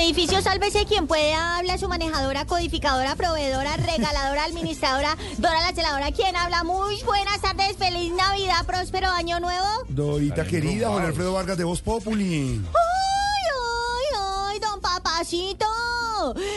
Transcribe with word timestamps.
Edificio 0.00 0.40
Sálvese 0.42 0.84
quien 0.86 1.06
puede 1.06 1.34
habla 1.34 1.78
su 1.78 1.88
manejadora, 1.88 2.44
codificadora, 2.46 3.14
proveedora, 3.16 3.76
regaladora, 3.76 4.44
administradora, 4.46 5.16
Dora 5.38 5.60
la 5.60 5.72
celadora, 5.72 6.10
quien 6.12 6.34
habla. 6.36 6.64
Muy 6.64 7.02
buenas 7.02 7.40
tardes, 7.40 7.76
feliz 7.76 8.12
Navidad, 8.12 8.64
próspero 8.66 9.08
año 9.08 9.40
nuevo. 9.40 9.66
Dorita 9.88 10.44
querida, 10.44 10.88
Juan 10.88 11.06
Alfredo 11.06 11.32
Vargas 11.32 11.58
de 11.58 11.64
Voz 11.64 11.80
Populi. 11.80 12.60
¡Ay, 12.66 13.44
ay, 13.60 14.20
ay, 14.52 14.58
don 14.60 14.80
papacito! 14.80 15.66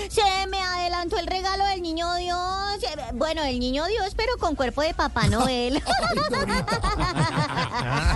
Se 0.09 0.47
me 0.47 0.61
adelantó 0.61 1.17
el 1.17 1.27
regalo 1.27 1.65
del 1.65 1.81
niño 1.81 2.13
Dios. 2.15 2.39
Bueno, 3.13 3.43
el 3.43 3.59
niño 3.59 3.85
Dios, 3.85 4.13
pero 4.15 4.37
con 4.37 4.55
cuerpo 4.55 4.81
de 4.81 4.93
Papá 4.93 5.27
Noel. 5.29 5.81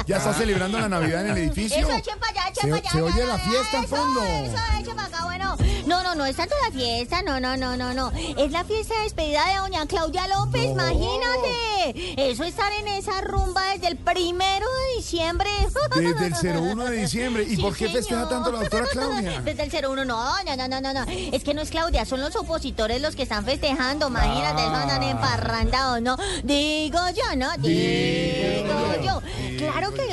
¿Ya 0.06 0.18
está 0.18 0.34
celebrando 0.34 0.80
la 0.80 0.90
Navidad 0.90 1.26
en 1.26 1.32
el 1.32 1.38
edificio? 1.38 1.78
Eso, 1.78 1.92
echen 1.92 2.20
para 2.20 2.32
allá, 2.32 2.42
echen 2.44 2.49
Se- 2.62 2.68
para 2.68 2.76
allá. 2.80 2.92
se 2.92 3.02
oye 3.02 3.26
la 3.26 3.38
fiesta 3.40 3.78
en 3.78 3.88
fondo. 3.88 4.24
Eso, 4.24 4.56
echen 4.80 4.96
para 4.96 5.08
acá, 5.08 5.24
bueno. 5.26 5.56
No, 5.86 6.04
no, 6.04 6.16
no 6.16 6.26
es 6.26 6.36
tanto 6.36 6.56
la 6.66 6.72
fiesta, 6.72 7.22
no, 7.24 7.40
no, 7.40 7.58
no, 7.58 7.76
no, 7.78 7.94
no. 7.94 8.12
Es 8.38 8.52
la 8.52 8.64
fiesta 8.64 8.96
de 8.98 9.04
despedida 9.04 9.46
de 9.48 9.56
doña 9.58 9.86
Claudia 9.88 10.28
López, 10.28 10.66
No. 10.66 10.72
imagínate. 10.84 12.30
Eso 12.32 12.44
estar 12.44 12.72
en 12.74 12.88
esa 12.90 13.22
rumba 13.22 13.62
desde 13.74 13.88
el 13.88 13.98
primero 13.98 14.66
de 14.68 14.98
diciembre. 14.98 15.50
Desde 15.96 16.28
el 16.28 16.58
01 16.58 16.86
de 16.86 16.98
diciembre. 17.02 17.44
¿Y 17.44 17.56
Sí, 17.56 17.62
por 17.62 17.76
qué 17.76 17.86
festeja 17.90 18.08
señor. 18.26 18.30
tanto 18.30 18.52
la 18.52 18.60
doctora 18.60 18.86
Claudia? 18.92 19.42
Desde 19.46 19.64
el 19.64 19.72
01, 19.86 20.06
no, 20.06 20.44
no, 20.44 20.56
no, 20.56 20.68
no, 20.68 20.82
no, 20.82 20.94
no. 20.94 21.06
Es 21.10 21.44
que 21.44 21.54
no 21.54 21.62
es 21.62 21.70
Claudia, 21.70 22.06
son 22.06 22.22
los 22.22 22.36
opositores 22.36 23.02
los 23.02 23.16
que 23.16 23.24
están 23.24 23.44
festejando. 23.46 24.08
Imagínate, 24.10 24.62
eso 24.62 24.76
andan 24.76 25.02
Ah. 25.04 25.10
emparrandados, 25.10 26.02
¿no? 26.02 26.18
Digo 26.44 27.00
yo, 27.16 27.36
¿no? 27.36 27.52
Digo 27.58 27.70
Digo 27.70 29.04
yo. 29.04 29.09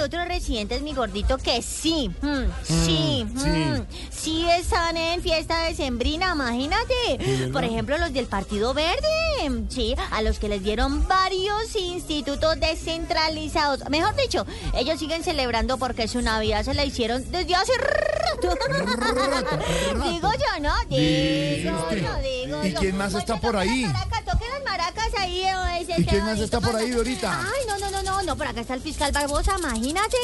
Hay 0.07 0.21
otros 0.21 0.29
residentes, 0.29 0.83
mi 0.83 0.93
gordito, 0.95 1.37
que 1.37 1.61
sí, 1.63 2.09
mm, 2.23 2.45
sí, 2.63 3.27
sí. 3.37 3.49
mm, 3.49 3.87
sí 4.11 4.47
están 4.49 4.97
en 4.97 5.21
fiesta 5.21 5.63
decembrina, 5.65 6.31
imagínate. 6.33 7.17
verdad? 7.19 7.51
Por 7.53 7.65
ejemplo, 7.65 7.99
los 7.99 8.13
del 8.13 8.27
Partido 8.27 8.73
Verde, 8.73 9.67
sí, 9.69 9.97
a 10.13 10.23
los 10.23 10.39
que 10.39 10.49
les 10.49 10.63
dieron 10.63 11.09
varios 11.09 11.75
institutos 11.75 12.61
descentralizados. 12.61 13.89
Mejor 13.91 14.15
dicho, 14.15 14.47
ellos 14.75 14.99
siguen 15.01 15.25
celebrando 15.25 15.77
porque 15.77 16.07
su 16.07 16.23
Navidad 16.23 16.63
se 16.65 16.75
la 16.75 16.85
hicieron 16.85 17.29
desde 17.33 17.57
hace 17.57 17.73
rato. 17.77 18.57
Digo 20.05 20.31
yo, 20.33 20.61
¿no? 20.61 20.75
Digo 20.89 21.91
yo, 21.91 22.17
digo 22.23 22.65
¿Y 22.65 22.73
yo. 22.73 22.79
quién 22.81 22.97
más 22.97 23.15
está 23.15 23.41
por 23.41 23.57
ahí? 23.57 23.87
toquen 24.25 24.51
las 24.51 24.65
maracas 24.65 25.11
ahí. 25.19 25.43
eh, 25.43 25.95
¿Y 25.99 26.05
quién 26.05 26.25
más 26.25 26.39
está 26.39 26.61
por 26.61 26.77
ahí. 26.77 26.91
Dorita? 26.91 27.41
Ay, 27.41 27.63
no, 27.69 27.76
no, 27.97 28.03
no, 28.03 28.23
no, 28.23 28.37
por 28.37 28.47
acá 28.47 28.61
está 28.61 28.75
el 28.75 28.81
fiscal 28.81 29.13
Barbosa, 29.13 29.57
imagínate. 29.59 30.17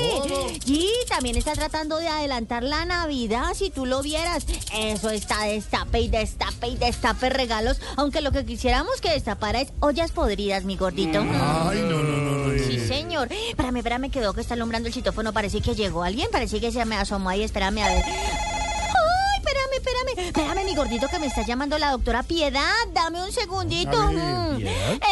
Y 0.67 0.91
también 1.09 1.37
está 1.37 1.53
tratando 1.53 1.99
de 1.99 2.09
adelantar 2.09 2.63
la 2.63 2.85
Navidad, 2.85 3.55
si 3.55 3.71
tú 3.71 3.87
lo 3.87 4.03
vieras. 4.03 4.45
Eso 4.75 5.11
está 5.11 5.43
destape 5.45 6.01
y 6.01 6.09
destape 6.09 6.69
y 6.69 6.77
destape 6.77 7.31
regalos, 7.31 7.81
aunque 7.97 8.21
lo 8.21 8.33
que 8.33 8.45
quisiéramos 8.45 9.01
que 9.01 9.11
destapara 9.11 9.61
es 9.61 9.73
ollas 9.81 10.13
podridas, 10.13 10.65
mi 10.65 10.77
gordito. 10.77 11.21
Ay, 11.21 11.81
no, 11.83 12.03
no, 12.03 12.17
no, 12.19 12.49
no. 12.49 12.59
Sí, 12.65 12.79
señor. 12.81 13.29
Espérame, 13.33 13.77
espérame, 13.79 14.11
quedó 14.11 14.35
que 14.35 14.41
está 14.43 14.55
alumbrando 14.55 14.89
el 14.89 14.95
citófono. 14.95 15.33
Parece 15.33 15.61
que 15.61 15.75
llegó 15.75 16.03
alguien, 16.03 16.29
parece 16.31 16.61
que 16.61 16.71
se 16.73 16.85
me 16.85 16.97
asomó 16.97 17.31
ahí. 17.31 17.43
Espérame 17.43 17.79
a 17.83 17.89
ver. 17.89 18.05
¡Ay, 18.05 19.39
espérame, 19.39 19.73
espérame! 19.77 20.27
Espérame, 20.29 20.65
mi 20.65 20.75
gordito, 20.75 21.09
que 21.09 21.19
me 21.19 21.27
está 21.27 21.45
llamando 21.47 21.79
la 21.79 21.91
doctora 21.91 22.23
Piedad. 22.23 22.63
Dame 22.93 23.23
un 23.25 23.33
segundito. 23.33 24.09
Ver, 24.09 24.43
Mm. 24.63 24.67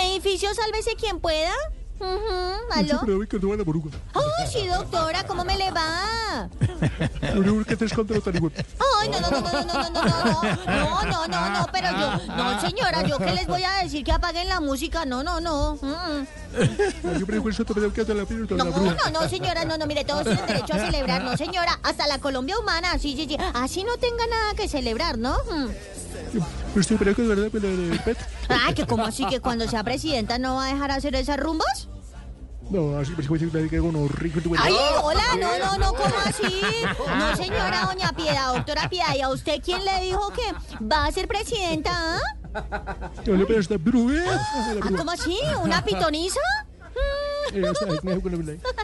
Edificio, 0.06 0.52
sálvese 0.54 0.94
quien 0.96 1.20
pueda. 1.20 1.52
Ujú, 2.00 2.72
¿Aló? 2.72 3.00
¡Ay, 4.14 4.46
sí, 4.50 4.66
doctora! 4.66 5.24
¿Cómo 5.26 5.44
me 5.44 5.56
le 5.58 5.70
va? 5.70 6.48
Ay, 9.00 9.08
no, 9.10 9.20
no, 9.20 9.30
no, 9.30 9.40
no, 9.40 9.50
no, 9.50 9.64
no, 9.64 9.90
no, 9.90 9.90
no, 9.90 10.02
no, 10.02 11.04
no, 11.04 11.04
no, 11.04 11.28
no, 11.28 11.50
no, 11.50 11.66
pero 11.72 11.90
yo, 11.90 12.34
no, 12.34 12.60
señora, 12.60 13.02
yo 13.06 13.18
qué 13.18 13.32
les 13.32 13.46
voy 13.46 13.64
a 13.64 13.82
decir 13.82 14.02
que 14.04 14.12
apaguen 14.12 14.48
la 14.48 14.60
música, 14.60 15.04
no, 15.04 15.22
no, 15.22 15.40
no. 15.40 15.74
mm. 15.80 16.26
No, 18.56 18.64
no, 19.12 19.20
no, 19.20 19.28
señora, 19.28 19.64
no, 19.66 19.76
no, 19.78 19.86
mire, 19.86 20.04
todos 20.04 20.24
tienen 20.24 20.46
derecho 20.46 20.74
a 20.74 20.78
celebrar, 20.78 21.22
no, 21.22 21.36
señora, 21.36 21.78
hasta 21.82 22.06
la 22.06 22.18
Colombia 22.18 22.58
humana, 22.58 22.98
sí, 22.98 23.14
sí, 23.16 23.26
sí, 23.28 23.36
así 23.54 23.84
no 23.84 23.96
tenga 23.98 24.26
nada 24.26 24.54
que 24.54 24.68
celebrar, 24.68 25.18
¿no? 25.18 25.36
Mm. 26.74 27.92
Ah, 28.48 28.72
que 28.74 28.86
como 28.86 29.04
así 29.04 29.26
que 29.26 29.40
cuando 29.40 29.68
sea 29.68 29.84
presidenta 29.84 30.38
no 30.38 30.56
va 30.56 30.66
a 30.66 30.72
dejar 30.72 30.90
hacer 30.90 31.14
esas 31.14 31.38
rumbas? 31.38 31.88
No, 32.70 32.96
así 32.98 33.10
me 33.10 33.38
dice 33.38 33.68
que 33.68 33.78
con 33.78 34.08
rico. 34.08 34.40
Ay, 34.56 34.74
hola, 35.02 35.24
no, 35.40 35.58
no, 35.58 35.78
no, 35.78 35.92
¿cómo 35.92 36.14
así? 36.24 36.62
No, 37.18 37.36
señora 37.36 37.86
doña 37.86 38.12
Piedad, 38.12 38.54
doctora 38.54 38.88
Piedad, 38.88 39.14
¿y 39.16 39.22
a 39.22 39.28
usted 39.28 39.60
quién 39.64 39.84
le 39.84 40.00
dijo 40.02 40.30
que 40.30 40.84
va 40.84 41.06
a 41.06 41.12
ser 41.12 41.26
presidenta? 41.26 41.90
ah? 41.92 43.10
Yo 43.24 43.34
le 43.34 43.58
esta 43.58 43.76
bruja. 43.76 44.22
Ah, 44.28 44.74
¿Cómo 44.96 45.10
así? 45.10 45.36
¿Una 45.62 45.84
pitoniza? 45.84 46.40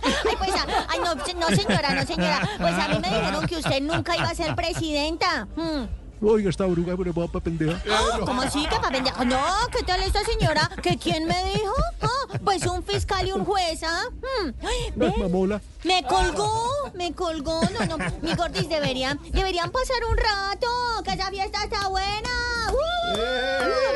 Ay, 0.02 0.36
pues, 0.36 0.50
ah, 0.54 0.86
ay, 0.88 0.98
no, 0.98 1.14
no, 1.14 1.56
señora, 1.56 1.94
no, 1.94 2.04
señora. 2.04 2.48
Pues 2.58 2.74
a 2.74 2.88
mí 2.88 2.98
me 3.00 3.08
dijeron 3.08 3.46
que 3.46 3.56
usted 3.56 3.82
nunca 3.82 4.16
iba 4.16 4.28
a 4.28 4.34
ser 4.34 4.56
presidenta. 4.56 5.46
Hmm. 5.54 6.05
Oiga, 6.22 6.50
esta 6.50 6.64
bruja, 6.64 6.96
pero 6.96 7.12
va 7.12 7.26
para 7.26 7.44
pendeja. 7.44 7.80
Ah, 7.90 8.18
¿Cómo 8.24 8.40
así 8.42 8.66
que 8.66 8.76
pa' 8.76 8.90
pendejo? 8.90 9.24
No, 9.24 9.44
¿qué 9.70 9.82
tal 9.84 10.02
esta 10.02 10.24
señora? 10.24 10.70
¿Que 10.82 10.96
quién 10.96 11.26
me 11.26 11.44
dijo? 11.52 11.74
Ah, 12.00 12.38
pues 12.44 12.64
un 12.66 12.82
fiscal 12.82 13.28
y 13.28 13.32
un 13.32 13.44
juez, 13.44 13.82
¿ah? 13.82 14.04
Hmm. 14.10 14.52
Me 15.84 16.02
colgó, 16.04 16.70
me 16.94 17.12
colgó. 17.12 17.60
No, 17.78 17.86
no, 17.86 17.98
mi 18.22 18.34
gordis 18.34 18.68
deberían, 18.68 19.20
deberían 19.30 19.70
pasar 19.70 19.98
un 20.10 20.16
rato, 20.16 20.68
que 21.04 21.12
esa 21.12 21.28
fiesta 21.30 21.64
está 21.64 21.88
buena. 21.88 22.30
¡Uh! 22.72 23.95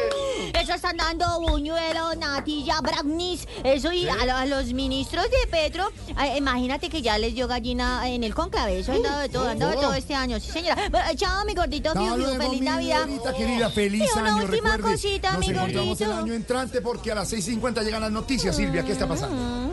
Están 0.75 0.97
dando 0.97 1.41
buñuelos, 1.41 2.17
natilla, 2.17 2.81
brownies, 2.81 3.47
eso 3.65 3.93
y 3.93 4.09
a, 4.09 4.25
lo- 4.25 4.35
a 4.37 4.47
los 4.47 4.73
ministros 4.73 5.25
de 5.25 5.47
Petro, 5.51 5.91
imagínate 6.37 6.89
que 6.89 7.03
ya 7.03 7.19
les 7.19 7.35
dio 7.35 7.47
gallina 7.49 8.09
en 8.09 8.25
el 8.25 8.35
conclave, 8.35 8.79
eso 8.81 8.93
han 8.93 9.03
dado 9.03 9.21
de 9.21 9.29
todo, 9.29 9.49
han 9.49 9.59
dado 9.59 9.73
de 9.73 9.77
todo 9.79 9.95
este 9.95 10.15
año, 10.15 10.39
sí 10.41 10.51
señora. 10.51 10.77
Bueno, 10.91 11.07
chao 11.17 11.45
mi 11.45 11.55
gordito, 11.55 11.93
fiu, 11.93 12.15
feliz 12.39 12.63
Navidad. 12.63 13.01
Dorita 13.07 13.35
querida, 13.35 13.71
feliz 13.71 14.11
Y 14.15 14.19
una 14.19 14.35
año, 14.37 14.45
última 14.45 14.77
recuerde. 14.77 14.93
cosita, 14.97 15.31
Nos 15.33 15.41
mi 15.41 15.47
encontramos 15.55 16.01
el 16.01 16.07
gordito. 16.09 16.25
año 16.25 16.35
entrante 16.35 16.81
porque 16.81 17.13
a 17.13 17.15
las 17.17 17.33
6.50 17.33 17.83
llegan 17.85 18.01
las 18.01 18.13
noticias, 18.13 18.57
Silvia. 18.57 18.85
¿Qué 18.85 18.93
está 18.93 19.07
pasando? 19.09 19.70